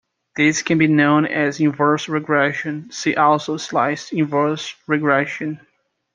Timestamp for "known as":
0.87-1.59